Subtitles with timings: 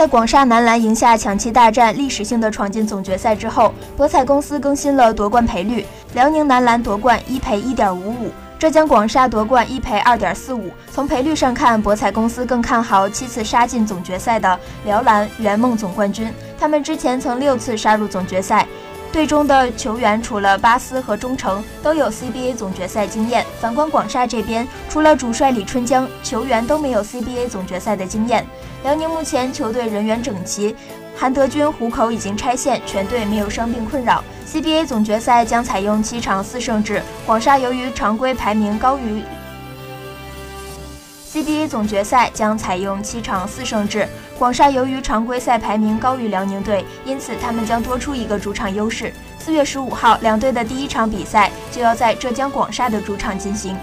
[0.00, 5.84] 在广厦男篮赢下抢七大战，历史性的闯进总决赛之后，博彩公司更新了夺冠赔率。
[6.14, 10.70] 辽宁男篮夺冠一赔一点五五，浙江广厦夺冠一赔二点四五。
[10.90, 18.66] 从赔率上看，博彩公司更看好七次杀进总决赛的辽篮圆梦总冠军，他们之前曾六次杀入总决赛。
[19.12, 28.46] 队中的球员除了巴斯和忠诚都有 CBA 总决赛经验，反观广厦这边，除了主帅李春江，球员都没有 CBA 总决赛的经验。
[28.84, 30.76] 辽宁目前球队人员整齐，
[31.16, 34.22] 韩德君虎口已经拆线，全队没有伤病困扰。
[34.46, 39.22] CBA 总决赛将采用七场四胜制，广厦由于常规排名高于。
[41.32, 44.04] CBA 总决赛将采用七场四胜制，
[44.36, 49.12] 广厦由于常规赛排名高于辽宁队，因此他们将多出一个主场优势。
[49.38, 53.76] 四月十五号，两队的第一场比赛就要在浙江广厦的主场进行。